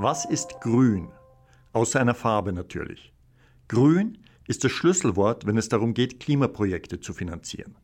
Was 0.00 0.24
ist 0.24 0.60
grün? 0.60 1.08
Außer 1.72 2.00
einer 2.00 2.14
Farbe 2.14 2.52
natürlich. 2.52 3.12
Grün 3.66 4.18
ist 4.46 4.62
das 4.62 4.70
Schlüsselwort, 4.70 5.44
wenn 5.44 5.56
es 5.56 5.68
darum 5.68 5.92
geht, 5.92 6.20
Klimaprojekte 6.20 7.00
zu 7.00 7.12
finanzieren. 7.12 7.74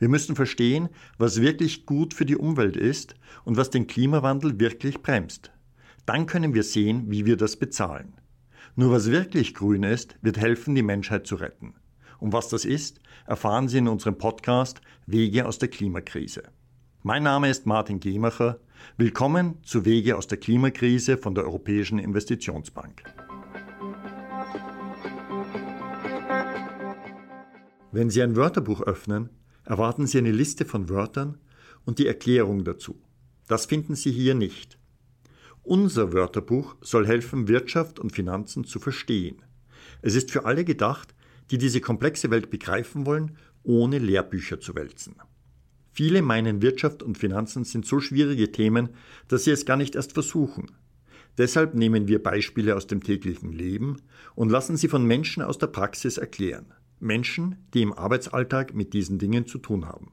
Wir 0.00 0.08
müssen 0.08 0.34
verstehen, 0.34 0.88
was 1.16 1.40
wirklich 1.40 1.86
gut 1.86 2.12
für 2.12 2.26
die 2.26 2.34
Umwelt 2.34 2.76
ist 2.76 3.14
und 3.44 3.56
was 3.56 3.70
den 3.70 3.86
Klimawandel 3.86 4.58
wirklich 4.58 5.00
bremst. 5.00 5.52
Dann 6.06 6.26
können 6.26 6.54
wir 6.54 6.64
sehen, 6.64 7.08
wie 7.12 7.24
wir 7.24 7.36
das 7.36 7.54
bezahlen. 7.56 8.14
Nur 8.74 8.90
was 8.90 9.12
wirklich 9.12 9.54
grün 9.54 9.84
ist, 9.84 10.16
wird 10.22 10.38
helfen, 10.38 10.74
die 10.74 10.82
Menschheit 10.82 11.24
zu 11.24 11.36
retten. 11.36 11.74
Und 12.18 12.32
was 12.32 12.48
das 12.48 12.64
ist, 12.64 12.98
erfahren 13.28 13.68
Sie 13.68 13.78
in 13.78 13.86
unserem 13.86 14.18
Podcast 14.18 14.80
Wege 15.06 15.46
aus 15.46 15.60
der 15.60 15.68
Klimakrise. 15.68 16.42
Mein 17.06 17.22
Name 17.22 17.50
ist 17.50 17.66
Martin 17.66 18.00
Gemacher. 18.00 18.60
Willkommen 18.96 19.62
zu 19.62 19.84
Wege 19.84 20.16
aus 20.16 20.26
der 20.26 20.38
Klimakrise 20.38 21.18
von 21.18 21.34
der 21.34 21.44
Europäischen 21.44 21.98
Investitionsbank. 21.98 23.02
Wenn 27.92 28.08
Sie 28.08 28.22
ein 28.22 28.36
Wörterbuch 28.36 28.80
öffnen, 28.80 29.28
erwarten 29.66 30.06
Sie 30.06 30.16
eine 30.16 30.32
Liste 30.32 30.64
von 30.64 30.88
Wörtern 30.88 31.36
und 31.84 31.98
die 31.98 32.06
Erklärung 32.06 32.64
dazu. 32.64 32.98
Das 33.48 33.66
finden 33.66 33.96
Sie 33.96 34.10
hier 34.10 34.34
nicht. 34.34 34.78
Unser 35.62 36.14
Wörterbuch 36.14 36.74
soll 36.80 37.06
helfen, 37.06 37.48
Wirtschaft 37.48 37.98
und 37.98 38.12
Finanzen 38.12 38.64
zu 38.64 38.78
verstehen. 38.78 39.42
Es 40.00 40.14
ist 40.14 40.30
für 40.30 40.46
alle 40.46 40.64
gedacht, 40.64 41.14
die 41.50 41.58
diese 41.58 41.82
komplexe 41.82 42.30
Welt 42.30 42.48
begreifen 42.48 43.04
wollen, 43.04 43.36
ohne 43.62 43.98
Lehrbücher 43.98 44.58
zu 44.58 44.74
wälzen. 44.74 45.16
Viele 45.94 46.22
meinen, 46.22 46.60
Wirtschaft 46.60 47.04
und 47.04 47.18
Finanzen 47.18 47.62
sind 47.62 47.86
so 47.86 48.00
schwierige 48.00 48.50
Themen, 48.50 48.88
dass 49.28 49.44
sie 49.44 49.52
es 49.52 49.64
gar 49.64 49.76
nicht 49.76 49.94
erst 49.94 50.12
versuchen. 50.12 50.72
Deshalb 51.38 51.74
nehmen 51.74 52.08
wir 52.08 52.20
Beispiele 52.20 52.74
aus 52.74 52.88
dem 52.88 53.02
täglichen 53.02 53.52
Leben 53.52 53.98
und 54.34 54.50
lassen 54.50 54.76
sie 54.76 54.88
von 54.88 55.06
Menschen 55.06 55.42
aus 55.42 55.58
der 55.58 55.68
Praxis 55.68 56.18
erklären. 56.18 56.66
Menschen, 56.98 57.56
die 57.74 57.82
im 57.82 57.92
Arbeitsalltag 57.92 58.74
mit 58.74 58.92
diesen 58.92 59.18
Dingen 59.18 59.46
zu 59.46 59.58
tun 59.58 59.86
haben. 59.86 60.10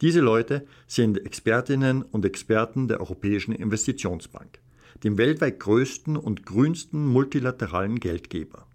Diese 0.00 0.20
Leute 0.20 0.66
sind 0.88 1.24
Expertinnen 1.24 2.02
und 2.02 2.24
Experten 2.24 2.88
der 2.88 2.98
Europäischen 2.98 3.52
Investitionsbank, 3.52 4.58
dem 5.04 5.16
weltweit 5.16 5.60
größten 5.60 6.16
und 6.16 6.44
grünsten 6.44 7.06
multilateralen 7.06 8.00
Geldgeber. 8.00 8.66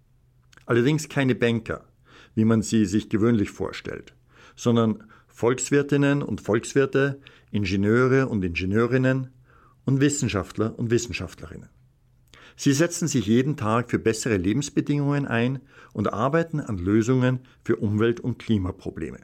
Allerdings 0.64 1.10
keine 1.10 1.34
Banker, 1.34 1.84
wie 2.34 2.46
man 2.46 2.62
sie 2.62 2.86
sich 2.86 3.10
gewöhnlich 3.10 3.50
vorstellt, 3.50 4.14
sondern 4.56 5.04
Volkswirtinnen 5.34 6.22
und 6.22 6.40
Volkswirte, 6.40 7.20
Ingenieure 7.50 8.28
und 8.28 8.44
Ingenieurinnen 8.44 9.30
und 9.84 10.00
Wissenschaftler 10.00 10.78
und 10.78 10.92
Wissenschaftlerinnen. 10.92 11.70
Sie 12.54 12.72
setzen 12.72 13.08
sich 13.08 13.26
jeden 13.26 13.56
Tag 13.56 13.90
für 13.90 13.98
bessere 13.98 14.36
Lebensbedingungen 14.36 15.26
ein 15.26 15.58
und 15.92 16.12
arbeiten 16.12 16.60
an 16.60 16.78
Lösungen 16.78 17.40
für 17.64 17.74
Umwelt- 17.74 18.20
und 18.20 18.38
Klimaprobleme. 18.38 19.18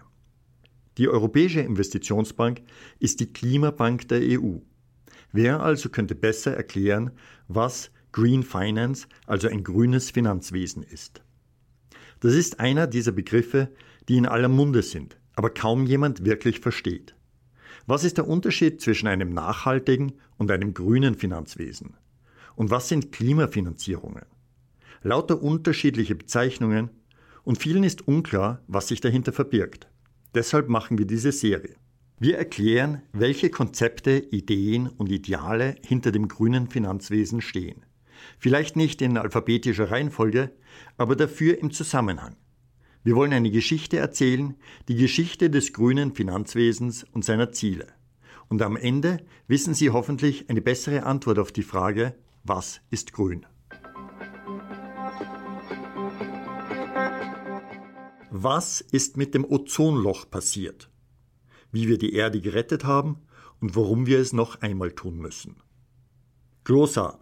Die 0.98 1.08
Europäische 1.08 1.61
Investitionsbank 1.61 2.62
ist 2.98 3.20
die 3.20 3.33
Klimabank 3.33 4.08
der 4.08 4.20
EU. 4.20 4.56
Wer 5.31 5.61
also 5.61 5.91
könnte 5.91 6.16
besser 6.16 6.56
erklären, 6.56 7.12
was 7.47 7.92
Green 8.11 8.42
Finance, 8.42 9.06
also 9.27 9.47
ein 9.47 9.62
grünes 9.62 10.11
Finanzwesen 10.11 10.83
ist? 10.83 11.22
Das 12.19 12.34
ist 12.34 12.58
einer 12.58 12.88
dieser 12.88 13.12
Begriffe, 13.12 13.69
die 14.08 14.16
in 14.16 14.27
aller 14.27 14.48
Munde 14.48 14.83
sind, 14.83 15.20
aber 15.41 15.49
kaum 15.49 15.87
jemand 15.87 16.27
wirklich 16.27 16.61
versteht. 16.61 17.15
Was 17.87 18.05
ist 18.05 18.19
der 18.19 18.29
Unterschied 18.29 18.83
zwischen 18.83 19.07
einem 19.07 19.33
nachhaltigen 19.33 20.13
und 20.37 20.51
einem 20.51 20.75
grünen 20.75 21.15
Finanzwesen? 21.15 21.95
Und 22.56 22.71
was 22.71 22.91
sind 22.91 23.11
Klimafinanzierungen? 23.11 24.27
Lauter 25.03 25.43
unterschiedliche 25.43 26.15
Bezeichnungen 26.15 26.91
und 27.43 27.56
vielen 27.56 27.84
ist 27.84 28.06
unklar, 28.06 28.62
was 28.67 28.89
sich 28.89 29.00
dahinter 29.00 29.33
verbirgt. 29.33 29.89
Deshalb 30.34 30.69
machen 30.69 30.99
wir 30.99 31.06
diese 31.06 31.33
Serie. 31.33 31.77
Wir 32.19 32.37
erklären, 32.37 33.00
welche 33.15 33.49
Konzepte, 33.49 34.19
Ideen 34.19 34.89
und 34.89 35.11
Ideale 35.11 35.77
hinter 35.87 36.12
dem 36.12 36.29
grünen 36.29 36.69
Finanzwesen 36.69 37.41
stehen. 37.41 37.87
Vielleicht 38.39 38.77
nicht 38.77 39.00
in 39.00 39.17
alphabetischer 39.17 39.91
Reihenfolge, 39.91 40.50
aber 40.99 41.17
dafür 41.17 41.59
im 41.59 41.71
Zusammenhang. 41.71 42.37
Wir 43.03 43.16
wollen 43.16 43.33
eine 43.33 43.50
Geschichte 43.50 43.97
erzählen, 43.97 44.56
die 44.88 44.97
Geschichte 44.97 45.49
des 45.49 45.72
grünen 45.72 46.15
Finanzwesens 46.15 47.06
und 47.12 47.25
seiner 47.25 47.50
Ziele. 47.50 47.87
Und 48.49 48.61
am 48.61 48.77
Ende 48.77 49.25
wissen 49.49 49.72
Sie 49.72 49.88
hoffentlich 49.88 50.50
eine 50.50 50.61
bessere 50.61 51.05
Antwort 51.05 51.38
auf 51.38 51.50
die 51.50 51.62
Frage, 51.62 52.15
was 52.44 52.83
ist 52.91 53.15
grün? 53.15 53.47
Was 58.31 58.83
ist 58.83 59.17
mit 59.17 59.34
dem 59.34 59.44
Ozonloch 59.44 60.28
passiert? 60.31 60.91
Wie 61.72 61.88
wir 61.88 61.97
die 61.97 62.12
Erde 62.12 62.41
gerettet 62.41 62.84
haben 62.84 63.22
und 63.61 63.77
warum 63.77 64.06
wir 64.06 64.19
es 64.19 64.34
noch 64.34 64.61
einmal 64.61 64.93
tun 64.93 65.17
müssen. 65.17 65.56
Glossar. 66.65 67.19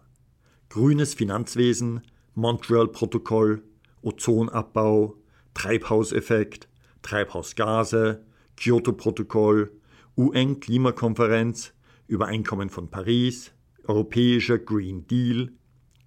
Grünes 0.67 1.13
Finanzwesen, 1.13 2.01
Montreal-Protokoll, 2.35 3.63
Ozonabbau, 4.01 5.18
Treibhauseffekt, 5.53 6.67
Treibhausgase, 7.01 8.25
Kyoto-Protokoll, 8.57 9.71
UN-Klimakonferenz, 10.17 11.73
Übereinkommen 12.07 12.69
von 12.69 12.89
Paris, 12.89 13.51
Europäischer 13.85 14.57
Green 14.57 15.07
Deal, 15.07 15.51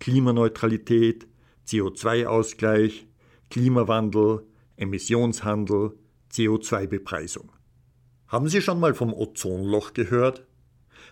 Klimaneutralität, 0.00 1.26
CO2-Ausgleich, 1.66 3.06
Klimawandel, 3.50 4.46
Emissionshandel, 4.76 5.96
CO2-Bepreisung. 6.32 7.52
Haben 8.26 8.48
Sie 8.48 8.62
schon 8.62 8.80
mal 8.80 8.94
vom 8.94 9.12
Ozonloch 9.12 9.92
gehört? 9.92 10.46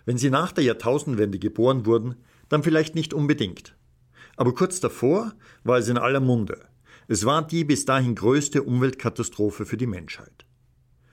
Wenn 0.05 0.19
Sie 0.19 0.31
nach 0.31 0.53
der 0.53 0.65
Jahrtausendwende 0.65 1.39
geboren 1.39 1.87
wurden, 1.87 2.17
dann 2.49 2.63
vielleicht 2.63 2.95
nicht 2.95 3.15
unbedingt. 3.15 3.77
Aber 4.37 4.55
kurz 4.55 4.81
davor 4.81 5.33
war 5.63 5.79
es 5.79 5.89
in 5.89 5.99
aller 5.99 6.21
Munde. 6.21 6.67
Es 7.13 7.25
war 7.25 7.45
die 7.45 7.65
bis 7.65 7.87
dahin 7.87 8.15
größte 8.15 8.63
Umweltkatastrophe 8.63 9.67
für 9.67 9.77
die 9.77 9.89
Menschheit. 9.89 10.47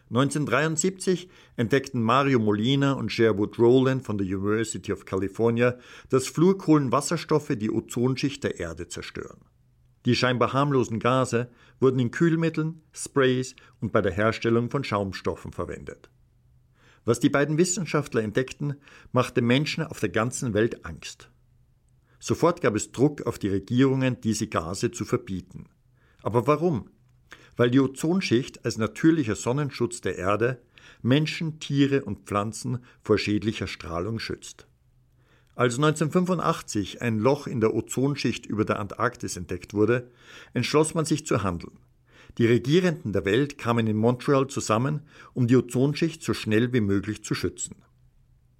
1973 0.09 1.27
entdeckten 1.55 2.03
Mario 2.03 2.37
Molina 2.37 2.91
und 2.91 3.11
Sherwood 3.11 3.57
Rowland 3.57 4.05
von 4.05 4.19
der 4.19 4.27
University 4.27 4.93
of 4.93 5.05
California, 5.05 5.79
dass 6.09 6.27
Fluorkohlenwasserstoffe 6.27 7.55
die 7.57 7.71
Ozonschicht 7.71 8.43
der 8.43 8.59
Erde 8.59 8.87
zerstören. 8.87 9.39
Die 10.05 10.15
scheinbar 10.15 10.53
harmlosen 10.53 10.99
Gase 10.99 11.49
wurden 11.79 11.97
in 11.97 12.11
Kühlmitteln, 12.11 12.83
Sprays 12.93 13.55
und 13.81 13.91
bei 13.91 14.03
der 14.03 14.11
Herstellung 14.11 14.69
von 14.69 14.83
Schaumstoffen 14.83 15.51
verwendet. 15.51 16.11
Was 17.05 17.19
die 17.19 17.31
beiden 17.31 17.57
Wissenschaftler 17.57 18.21
entdeckten, 18.21 18.75
machte 19.13 19.41
Menschen 19.41 19.83
auf 19.83 19.99
der 19.99 20.09
ganzen 20.09 20.53
Welt 20.53 20.85
Angst. 20.85 21.31
Sofort 22.19 22.61
gab 22.61 22.75
es 22.75 22.91
Druck 22.91 23.23
auf 23.23 23.39
die 23.39 23.49
Regierungen, 23.49 24.21
diese 24.21 24.45
Gase 24.45 24.91
zu 24.91 25.03
verbieten. 25.03 25.65
Aber 26.21 26.47
warum? 26.47 26.89
Weil 27.55 27.71
die 27.71 27.79
Ozonschicht 27.79 28.65
als 28.65 28.77
natürlicher 28.77 29.35
Sonnenschutz 29.35 30.01
der 30.01 30.17
Erde 30.17 30.61
Menschen, 31.01 31.59
Tiere 31.59 32.03
und 32.03 32.27
Pflanzen 32.27 32.79
vor 33.01 33.17
schädlicher 33.17 33.67
Strahlung 33.67 34.19
schützt. 34.19 34.67
Als 35.55 35.75
1985 35.75 37.01
ein 37.01 37.17
Loch 37.19 37.47
in 37.47 37.61
der 37.61 37.73
Ozonschicht 37.73 38.45
über 38.45 38.63
der 38.63 38.79
Antarktis 38.79 39.37
entdeckt 39.37 39.73
wurde, 39.73 40.11
entschloss 40.53 40.93
man 40.93 41.05
sich 41.05 41.25
zu 41.25 41.43
handeln. 41.43 41.79
Die 42.37 42.45
Regierenden 42.45 43.11
der 43.11 43.25
Welt 43.25 43.57
kamen 43.57 43.87
in 43.87 43.97
Montreal 43.97 44.47
zusammen, 44.47 45.01
um 45.33 45.47
die 45.47 45.55
Ozonschicht 45.55 46.21
so 46.21 46.35
schnell 46.35 46.73
wie 46.73 46.81
möglich 46.81 47.23
zu 47.23 47.33
schützen. 47.33 47.75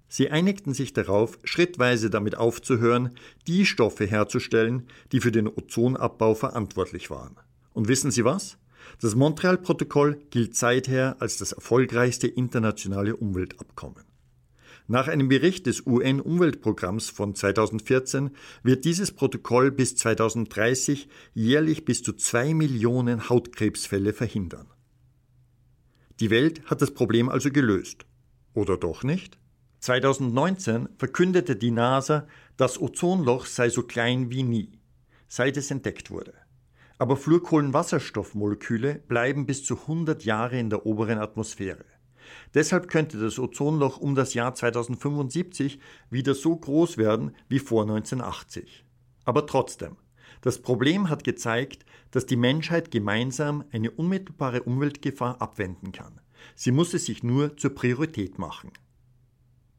Sie 0.08 0.30
einigten 0.30 0.74
sich 0.74 0.92
darauf, 0.92 1.38
schrittweise 1.44 2.10
damit 2.10 2.36
aufzuhören, 2.36 3.10
die 3.46 3.66
Stoffe 3.66 4.06
herzustellen, 4.06 4.88
die 5.12 5.20
für 5.20 5.30
den 5.30 5.46
Ozonabbau 5.46 6.34
verantwortlich 6.34 7.10
waren. 7.10 7.36
Und 7.78 7.86
wissen 7.86 8.10
Sie 8.10 8.24
was? 8.24 8.58
Das 9.00 9.14
Montreal-Protokoll 9.14 10.18
gilt 10.30 10.56
seither 10.56 11.14
als 11.22 11.38
das 11.38 11.52
erfolgreichste 11.52 12.26
internationale 12.26 13.14
Umweltabkommen. 13.14 14.02
Nach 14.88 15.06
einem 15.06 15.28
Bericht 15.28 15.66
des 15.66 15.86
UN-Umweltprogramms 15.86 17.08
von 17.08 17.36
2014 17.36 18.30
wird 18.64 18.84
dieses 18.84 19.12
Protokoll 19.12 19.70
bis 19.70 19.94
2030 19.94 21.08
jährlich 21.34 21.84
bis 21.84 22.02
zu 22.02 22.14
zwei 22.14 22.52
Millionen 22.52 23.28
Hautkrebsfälle 23.28 24.12
verhindern. 24.12 24.66
Die 26.18 26.30
Welt 26.30 26.62
hat 26.64 26.82
das 26.82 26.90
Problem 26.90 27.28
also 27.28 27.52
gelöst. 27.52 28.06
Oder 28.54 28.76
doch 28.76 29.04
nicht? 29.04 29.38
2019 29.78 30.88
verkündete 30.98 31.54
die 31.54 31.70
NASA, 31.70 32.26
das 32.56 32.80
Ozonloch 32.80 33.46
sei 33.46 33.70
so 33.70 33.84
klein 33.84 34.30
wie 34.30 34.42
nie, 34.42 34.80
seit 35.28 35.56
es 35.56 35.70
entdeckt 35.70 36.10
wurde. 36.10 36.34
Aber 36.98 37.16
Fluorkohlenwasserstoffmoleküle 37.16 38.96
bleiben 39.06 39.46
bis 39.46 39.64
zu 39.64 39.76
100 39.76 40.24
Jahre 40.24 40.58
in 40.58 40.68
der 40.68 40.84
oberen 40.84 41.18
Atmosphäre. 41.18 41.84
Deshalb 42.54 42.88
könnte 42.88 43.18
das 43.18 43.38
Ozonloch 43.38 43.98
um 43.98 44.14
das 44.14 44.34
Jahr 44.34 44.54
2075 44.54 45.78
wieder 46.10 46.34
so 46.34 46.56
groß 46.56 46.98
werden 46.98 47.34
wie 47.48 47.60
vor 47.60 47.82
1980. 47.82 48.84
Aber 49.24 49.46
trotzdem, 49.46 49.96
das 50.40 50.60
Problem 50.60 51.08
hat 51.08 51.24
gezeigt, 51.24 51.84
dass 52.10 52.26
die 52.26 52.36
Menschheit 52.36 52.90
gemeinsam 52.90 53.64
eine 53.72 53.90
unmittelbare 53.90 54.62
Umweltgefahr 54.62 55.40
abwenden 55.40 55.92
kann. 55.92 56.20
Sie 56.54 56.70
muss 56.70 56.94
es 56.94 57.06
sich 57.06 57.22
nur 57.22 57.56
zur 57.56 57.74
Priorität 57.74 58.38
machen. 58.38 58.72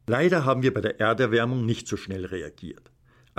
Leider 0.06 0.44
haben 0.44 0.62
wir 0.62 0.74
bei 0.74 0.80
der 0.80 1.00
Erderwärmung 1.00 1.64
nicht 1.66 1.86
so 1.86 1.96
schnell 1.96 2.24
reagiert. 2.26 2.90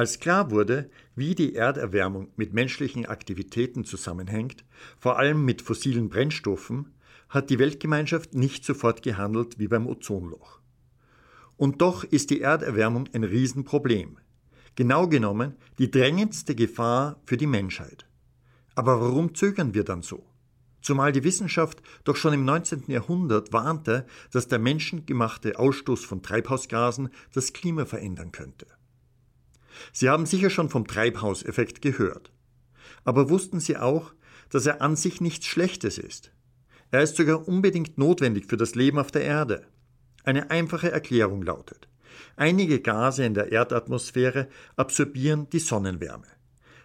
Als 0.01 0.19
klar 0.19 0.49
wurde, 0.49 0.89
wie 1.13 1.35
die 1.35 1.53
Erderwärmung 1.53 2.31
mit 2.35 2.53
menschlichen 2.53 3.05
Aktivitäten 3.05 3.85
zusammenhängt, 3.85 4.65
vor 4.97 5.19
allem 5.19 5.45
mit 5.45 5.61
fossilen 5.61 6.09
Brennstoffen, 6.09 6.95
hat 7.29 7.51
die 7.51 7.59
Weltgemeinschaft 7.59 8.33
nicht 8.33 8.65
sofort 8.65 9.03
gehandelt 9.03 9.59
wie 9.59 9.67
beim 9.67 9.85
Ozonloch. 9.85 10.59
Und 11.55 11.83
doch 11.83 12.03
ist 12.03 12.31
die 12.31 12.41
Erderwärmung 12.41 13.09
ein 13.13 13.23
Riesenproblem. 13.23 14.17
Genau 14.73 15.07
genommen 15.07 15.53
die 15.77 15.91
drängendste 15.91 16.55
Gefahr 16.55 17.21
für 17.25 17.37
die 17.37 17.45
Menschheit. 17.45 18.07
Aber 18.73 19.01
warum 19.01 19.35
zögern 19.35 19.75
wir 19.75 19.83
dann 19.83 20.01
so? 20.01 20.25
Zumal 20.81 21.11
die 21.11 21.23
Wissenschaft 21.23 21.83
doch 22.05 22.15
schon 22.15 22.33
im 22.33 22.43
19. 22.43 22.85
Jahrhundert 22.87 23.53
warnte, 23.53 24.07
dass 24.31 24.47
der 24.47 24.57
menschengemachte 24.57 25.59
Ausstoß 25.59 26.03
von 26.05 26.23
Treibhausgasen 26.23 27.09
das 27.35 27.53
Klima 27.53 27.85
verändern 27.85 28.31
könnte. 28.31 28.65
Sie 29.93 30.09
haben 30.09 30.25
sicher 30.25 30.49
schon 30.49 30.69
vom 30.69 30.87
Treibhauseffekt 30.87 31.81
gehört. 31.81 32.31
Aber 33.03 33.29
wussten 33.29 33.59
Sie 33.59 33.77
auch, 33.77 34.13
dass 34.49 34.65
er 34.65 34.81
an 34.81 34.95
sich 34.95 35.21
nichts 35.21 35.45
Schlechtes 35.45 35.97
ist? 35.97 36.31
Er 36.91 37.01
ist 37.01 37.15
sogar 37.15 37.47
unbedingt 37.47 37.97
notwendig 37.97 38.47
für 38.47 38.57
das 38.57 38.75
Leben 38.75 38.99
auf 38.99 39.11
der 39.11 39.23
Erde. 39.23 39.65
Eine 40.23 40.51
einfache 40.51 40.91
Erklärung 40.91 41.41
lautet, 41.41 41.87
einige 42.35 42.81
Gase 42.81 43.23
in 43.23 43.33
der 43.33 43.51
Erdatmosphäre 43.51 44.49
absorbieren 44.75 45.49
die 45.49 45.59
Sonnenwärme. 45.59 46.27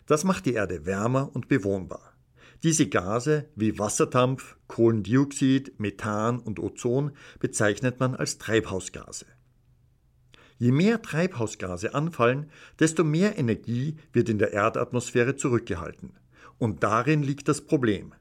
Das 0.07 0.25
macht 0.25 0.47
die 0.47 0.55
Erde 0.55 0.87
wärmer 0.87 1.31
und 1.35 1.49
bewohnbar. 1.49 2.15
Diese 2.63 2.89
Gase 2.89 3.51
wie 3.55 3.79
Wasserdampf, 3.79 4.57
Kohlendioxid, 4.69 5.79
Methan 5.79 6.39
und 6.39 6.59
Ozon 6.59 7.13
bezeichnet 7.39 8.01
man 8.01 8.15
als 8.15 8.39
Treibhausgase. 8.39 9.27
Je 10.59 10.73
mehr 10.73 11.03
Treibhausgase 11.03 11.95
anfallen, 11.95 12.51
desto 12.79 13.05
mehr 13.05 13.39
Energie 13.39 13.97
wird 14.13 14.29
in 14.29 14.39
der 14.39 14.53
Erdatmosphäre 14.53 15.37
zurückgehalten. 15.37 16.15
Und 16.59 16.83
darin 16.83 17.23
liegt 17.23 17.49
das 17.49 17.61
Problem. 17.61 18.15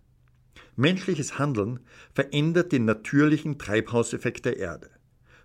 Menschliches 0.76 1.40
Handeln 1.40 1.80
verändert 2.14 2.74
den 2.74 2.84
natürlichen 2.84 3.58
Treibhauseffekt 3.58 4.46
der 4.46 4.58
Erde. 4.58 4.90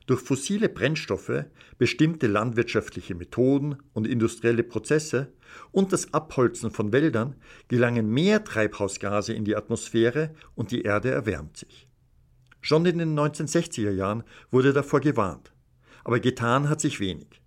Durch 0.06 0.20
fossile 0.20 0.68
Brennstoffe, 0.68 1.44
bestimmte 1.78 2.26
landwirtschaftliche 2.26 3.14
Methoden 3.14 3.76
und 3.92 4.08
industrielle 4.08 4.64
Prozesse 4.64 5.32
und 5.70 5.92
das 5.92 6.12
Abholzen 6.12 6.72
von 6.72 6.92
Wäldern 6.92 7.36
gelangen 7.68 8.10
mehr 8.10 8.42
Treibhausgase 8.42 9.32
in 9.32 9.44
die 9.44 9.54
Atmosphäre 9.54 10.34
und 10.56 10.72
die 10.72 10.82
Erde 10.82 11.12
erwärmt 11.12 11.58
sich. 11.58 11.86
Schon 12.60 12.84
in 12.86 12.98
den 12.98 13.16
1960er 13.16 13.92
Jahren 13.92 14.24
wurde 14.50 14.72
davor 14.72 14.98
gewarnt. 14.98 15.52
Aber 16.04 16.20
getan 16.20 16.68
hat 16.68 16.80
sich 16.80 17.00
wenig. 17.00 17.40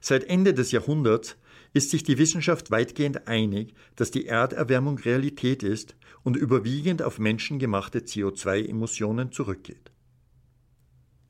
Seit 0.00 0.24
Ende 0.24 0.54
des 0.54 0.72
Jahrhunderts 0.72 1.36
ist 1.72 1.90
sich 1.90 2.02
die 2.02 2.18
Wissenschaft 2.18 2.70
weitgehend 2.70 3.28
einig, 3.28 3.74
dass 3.96 4.10
die 4.10 4.26
Erderwärmung 4.26 4.98
Realität 4.98 5.62
ist 5.62 5.96
und 6.22 6.36
überwiegend 6.36 7.02
auf 7.02 7.18
menschengemachte 7.18 8.00
CO2-Emissionen 8.00 9.32
zurückgeht. 9.32 9.90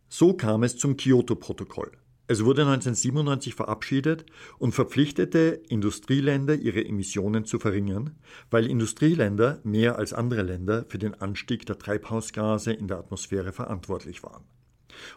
So 0.08 0.34
kam 0.34 0.62
es 0.62 0.76
zum 0.76 0.96
Kyoto-Protokoll. 0.96 1.92
Es 2.28 2.44
wurde 2.44 2.62
1997 2.62 3.54
verabschiedet 3.54 4.26
und 4.58 4.72
verpflichtete 4.72 5.60
Industrieländer, 5.68 6.56
ihre 6.56 6.84
Emissionen 6.84 7.44
zu 7.44 7.60
verringern, 7.60 8.18
weil 8.50 8.66
Industrieländer 8.66 9.60
mehr 9.62 9.96
als 9.96 10.12
andere 10.12 10.42
Länder 10.42 10.86
für 10.88 10.98
den 10.98 11.14
Anstieg 11.14 11.66
der 11.66 11.78
Treibhausgase 11.78 12.72
in 12.72 12.88
der 12.88 12.98
Atmosphäre 12.98 13.52
verantwortlich 13.52 14.24
waren. 14.24 14.44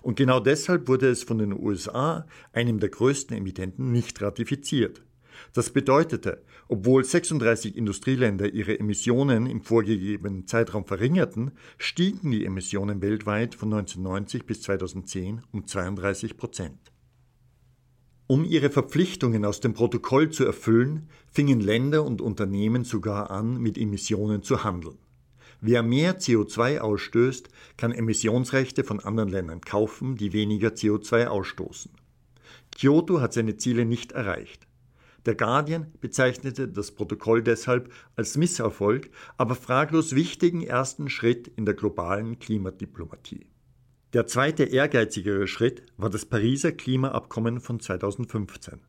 Und 0.02 0.16
genau 0.16 0.40
deshalb 0.40 0.88
wurde 0.88 1.10
es 1.10 1.24
von 1.24 1.38
den 1.38 1.54
USA, 1.54 2.26
einem 2.54 2.80
der 2.80 2.90
größten 2.90 3.38
Emittenten, 3.38 3.92
nicht 3.92 4.22
ratifiziert. 4.22 5.02
Das 5.54 5.70
bedeutete, 5.70 6.44
obwohl 6.68 7.04
36 7.04 7.76
Industrieländer 7.76 8.54
ihre 8.54 8.80
Emissionen 8.80 9.46
im 9.48 9.62
vorgegebenen 9.62 10.48
Zeitraum 10.48 10.86
verringerten, 10.86 11.52
stiegen 11.78 12.32
die 12.32 12.46
Emissionen 12.46 13.02
weltweit 13.02 13.56
von 13.56 13.74
1990 13.74 14.46
bis 14.46 14.62
2010 14.64 15.42
um 15.52 15.66
32 15.66 16.38
Prozent. 16.38 16.92
Um 18.28 18.46
ihre 18.46 18.70
Verpflichtungen 18.70 19.44
aus 19.44 19.60
dem 19.60 19.74
Protokoll 19.74 20.30
zu 20.30 20.46
erfüllen, 20.46 21.10
fingen 21.32 21.62
Länder 21.62 22.04
und 22.04 22.22
Unternehmen 22.22 22.84
sogar 22.84 23.32
an, 23.32 23.58
mit 23.58 23.76
Emissionen 23.76 24.44
zu 24.44 24.64
handeln. 24.64 25.00
Wer 25.62 25.84
mehr 25.84 26.20
CO2 26.20 26.80
ausstößt, 26.80 27.50
kann 27.76 27.92
Emissionsrechte 27.92 28.84
von 28.84 29.00
anderen 29.00 29.30
Ländern 29.30 29.62
kaufen, 29.62 30.16
die 30.16 30.32
weniger 30.32 30.70
CO2 30.70 31.28
ausstoßen. 31.28 31.92
Kyoto 32.72 33.20
hat 33.20 33.34
seine 33.34 33.58
Ziele 33.58 33.86
nicht 33.86 34.14
erreicht. 34.14 34.68
Der 35.26 35.36
Guardian 35.36 35.92
bezeichnete 36.00 36.70
das 36.70 36.92
Protokoll 36.92 37.44
deshalb 37.44 37.92
als 38.16 38.38
Misserfolg, 38.38 39.10
aber 39.38 39.56
fraglos 39.56 40.16
wichtigen 40.16 40.64
ersten 40.64 41.10
Schritt 41.10 41.52
in 41.56 41.66
der 41.66 41.76
globalen 41.76 42.40
Klimadiplomatie. 42.40 43.48
Der 44.14 44.28
zweite 44.28 44.64
ehrgeizigere 44.64 45.48
Schritt 45.48 45.84
war 45.98 46.10
das 46.10 46.26
Pariser 46.26 46.72
Klimaabkommen 46.72 47.60
von 47.60 47.80
2015. 47.80 48.80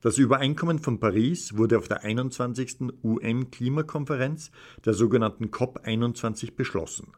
Das 0.00 0.16
Übereinkommen 0.16 0.78
von 0.78 1.00
Paris 1.00 1.56
wurde 1.56 1.76
auf 1.76 1.88
der 1.88 2.04
21. 2.04 2.92
UN-Klimakonferenz, 3.02 4.52
der 4.84 4.94
sogenannten 4.94 5.46
COP21, 5.46 6.54
beschlossen. 6.54 7.12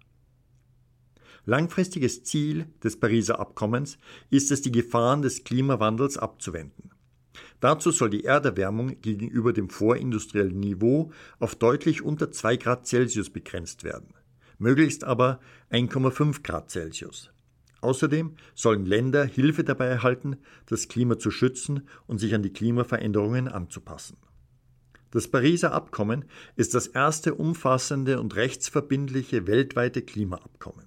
Langfristiges 1.44 2.22
Ziel 2.24 2.66
des 2.82 2.98
Pariser 2.98 3.38
Abkommens 3.38 3.98
ist 4.30 4.50
es, 4.50 4.62
die 4.62 4.72
Gefahren 4.72 5.20
des 5.20 5.44
Klimawandels 5.44 6.16
abzuwenden. 6.16 6.90
Dazu 7.60 7.90
soll 7.90 8.08
die 8.08 8.24
Erderwärmung 8.24 9.00
gegenüber 9.00 9.52
dem 9.52 9.68
vorindustriellen 9.68 10.58
Niveau 10.58 11.12
auf 11.38 11.54
deutlich 11.54 12.02
unter 12.02 12.30
2 12.30 12.56
Grad 12.56 12.86
Celsius 12.86 13.28
begrenzt 13.28 13.84
werden, 13.84 14.14
möglichst 14.58 15.04
aber 15.04 15.40
1,5 15.70 16.42
Grad 16.42 16.70
Celsius. 16.70 17.30
Außerdem 17.80 18.36
sollen 18.54 18.84
Länder 18.84 19.24
Hilfe 19.24 19.64
dabei 19.64 19.86
erhalten, 19.86 20.36
das 20.66 20.88
Klima 20.88 21.18
zu 21.18 21.30
schützen 21.30 21.88
und 22.06 22.18
sich 22.18 22.34
an 22.34 22.42
die 22.42 22.52
Klimaveränderungen 22.52 23.48
anzupassen. 23.48 24.16
Das 25.10 25.28
Pariser 25.28 25.72
Abkommen 25.72 26.24
ist 26.56 26.74
das 26.74 26.86
erste 26.86 27.34
umfassende 27.34 28.20
und 28.20 28.36
rechtsverbindliche 28.36 29.46
weltweite 29.46 30.02
Klimaabkommen. 30.02 30.86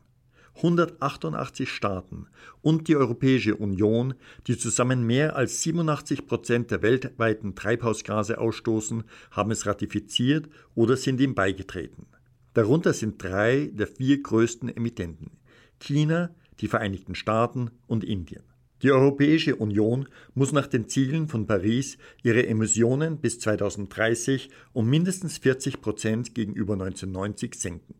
188 0.56 1.70
Staaten 1.70 2.28
und 2.62 2.88
die 2.88 2.96
Europäische 2.96 3.56
Union, 3.56 4.14
die 4.48 4.58
zusammen 4.58 5.06
mehr 5.06 5.36
als 5.36 5.64
87 5.64 6.28
Prozent 6.28 6.72
der 6.72 6.84
weltweiten 6.84 7.56
Treibhausgase 7.56 8.38
ausstoßen, 8.38 9.04
haben 9.32 9.52
es 9.52 9.66
ratifiziert 9.66 10.48
oder 10.76 10.96
sind 10.96 11.20
ihm 11.20 11.34
beigetreten. 11.34 12.06
Darunter 12.54 12.94
sind 12.94 13.22
drei 13.22 13.72
der 13.74 13.88
vier 13.88 14.22
größten 14.22 14.70
Emittenten 14.70 15.32
China, 15.80 16.30
die 16.60 16.67
Vereinigten 16.67 17.15
Staaten 17.15 17.72
und 17.88 18.03
Indien. 18.03 18.43
Die 18.81 18.91
Europäische 18.91 19.55
Union 19.55 20.10
muss 20.33 20.51
nach 20.51 20.67
den 20.67 20.89
Zielen 20.89 21.29
von 21.29 21.48
Paris 21.48 21.98
ihre 22.22 22.45
Emissionen 22.48 23.17
bis 23.17 23.39
2030 23.39 24.50
um 24.74 24.89
mindestens 24.89 25.38
40 25.38 25.79
Prozent 25.79 26.36
gegenüber 26.36 26.74
1990 26.74 27.55
senken. 27.55 27.95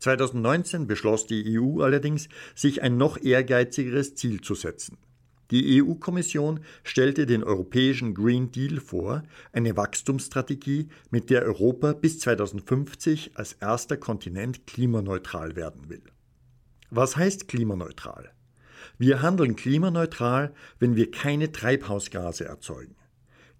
2019 0.00 0.88
beschloss 0.88 1.26
die 1.26 1.58
EU 1.58 1.82
allerdings, 1.82 2.28
sich 2.56 2.82
ein 2.82 2.96
noch 2.96 3.22
ehrgeizigeres 3.22 4.16
Ziel 4.16 4.40
zu 4.40 4.54
setzen. 4.54 4.98
Die 5.50 5.82
EU-Kommission 5.82 6.60
stellte 6.84 7.26
den 7.26 7.44
europäischen 7.44 8.14
Green 8.14 8.50
Deal 8.50 8.80
vor, 8.80 9.22
eine 9.52 9.76
Wachstumsstrategie, 9.76 10.88
mit 11.10 11.28
der 11.28 11.42
Europa 11.42 11.92
bis 11.92 12.20
2050 12.20 13.32
als 13.34 13.54
erster 13.54 13.96
Kontinent 13.96 14.66
klimaneutral 14.66 15.56
werden 15.56 15.88
will. 15.88 16.02
Was 16.92 17.16
heißt 17.16 17.46
klimaneutral? 17.46 18.32
Wir 18.98 19.22
handeln 19.22 19.54
klimaneutral, 19.54 20.52
wenn 20.80 20.96
wir 20.96 21.12
keine 21.12 21.52
Treibhausgase 21.52 22.44
erzeugen. 22.44 22.96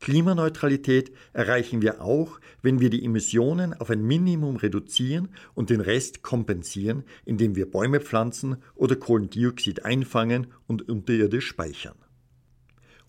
Klimaneutralität 0.00 1.12
erreichen 1.32 1.80
wir 1.80 2.00
auch, 2.00 2.40
wenn 2.62 2.80
wir 2.80 2.90
die 2.90 3.04
Emissionen 3.04 3.72
auf 3.74 3.88
ein 3.90 4.02
Minimum 4.02 4.56
reduzieren 4.56 5.28
und 5.54 5.70
den 5.70 5.80
Rest 5.80 6.22
kompensieren, 6.22 7.04
indem 7.24 7.54
wir 7.54 7.70
Bäume 7.70 8.00
pflanzen 8.00 8.56
oder 8.74 8.96
Kohlendioxid 8.96 9.84
einfangen 9.84 10.48
und 10.66 10.88
unterirdisch 10.88 11.46
speichern. 11.46 11.96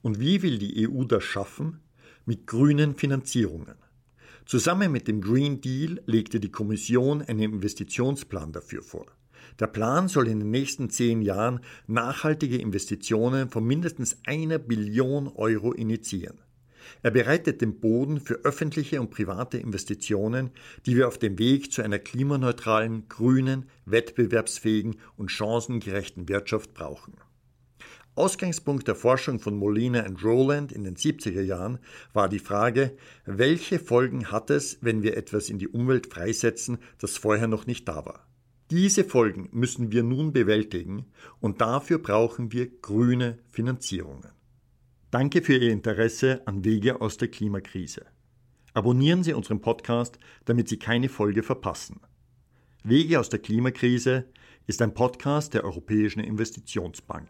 Und 0.03 0.19
wie 0.19 0.43
will 0.43 0.59
die 0.59 0.87
EU 0.87 1.03
das 1.05 1.23
schaffen? 1.23 1.79
Mit 2.25 2.45
grünen 2.45 2.95
Finanzierungen. 2.95 3.75
Zusammen 4.45 4.91
mit 4.91 5.07
dem 5.07 5.21
Green 5.21 5.61
Deal 5.61 5.99
legte 6.05 6.39
die 6.39 6.51
Kommission 6.51 7.23
einen 7.23 7.53
Investitionsplan 7.53 8.51
dafür 8.51 8.83
vor. 8.83 9.07
Der 9.59 9.67
Plan 9.67 10.07
soll 10.07 10.27
in 10.27 10.39
den 10.39 10.51
nächsten 10.51 10.89
zehn 10.89 11.21
Jahren 11.21 11.59
nachhaltige 11.87 12.57
Investitionen 12.57 13.49
von 13.49 13.65
mindestens 13.65 14.17
einer 14.25 14.59
Billion 14.59 15.27
Euro 15.27 15.71
initiieren. 15.71 16.39
Er 17.03 17.11
bereitet 17.11 17.61
den 17.61 17.79
Boden 17.79 18.19
für 18.19 18.35
öffentliche 18.43 18.99
und 18.99 19.11
private 19.11 19.57
Investitionen, 19.57 20.51
die 20.85 20.95
wir 20.95 21.07
auf 21.07 21.17
dem 21.17 21.39
Weg 21.39 21.71
zu 21.71 21.81
einer 21.81 21.99
klimaneutralen, 21.99 23.07
grünen, 23.07 23.69
wettbewerbsfähigen 23.85 24.97
und 25.17 25.31
chancengerechten 25.31 26.27
Wirtschaft 26.29 26.73
brauchen. 26.73 27.13
Ausgangspunkt 28.13 28.89
der 28.89 28.95
Forschung 28.95 29.39
von 29.39 29.55
Molina 29.55 30.05
und 30.05 30.21
Rowland 30.23 30.73
in 30.73 30.83
den 30.83 30.95
70er 30.97 31.41
Jahren 31.41 31.79
war 32.11 32.27
die 32.27 32.39
Frage, 32.39 32.97
welche 33.25 33.79
Folgen 33.79 34.31
hat 34.31 34.49
es, 34.49 34.79
wenn 34.81 35.01
wir 35.01 35.15
etwas 35.15 35.49
in 35.49 35.59
die 35.59 35.69
Umwelt 35.69 36.07
freisetzen, 36.07 36.79
das 36.99 37.17
vorher 37.17 37.47
noch 37.47 37.67
nicht 37.67 37.87
da 37.87 38.05
war. 38.05 38.27
Diese 38.71 39.03
Folgen 39.03 39.49
müssen 39.51 39.91
wir 39.91 40.01
nun 40.01 40.31
bewältigen 40.31 41.05
und 41.41 41.59
dafür 41.59 41.99
brauchen 41.99 42.53
wir 42.53 42.67
grüne 42.67 43.37
Finanzierungen. 43.51 44.31
Danke 45.11 45.41
für 45.41 45.57
Ihr 45.57 45.73
Interesse 45.73 46.41
an 46.45 46.63
Wege 46.63 47.01
aus 47.01 47.17
der 47.17 47.27
Klimakrise. 47.27 48.05
Abonnieren 48.73 49.23
Sie 49.23 49.33
unseren 49.33 49.59
Podcast, 49.59 50.19
damit 50.45 50.69
Sie 50.69 50.79
keine 50.79 51.09
Folge 51.09 51.43
verpassen. 51.43 51.99
Wege 52.81 53.19
aus 53.19 53.27
der 53.27 53.39
Klimakrise 53.39 54.29
ist 54.67 54.81
ein 54.81 54.93
Podcast 54.93 55.53
der 55.53 55.65
Europäischen 55.65 56.21
Investitionsbank. 56.21 57.27